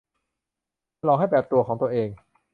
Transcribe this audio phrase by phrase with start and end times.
[0.99, 2.09] ฉลองให้แบบตัวของตัวเอง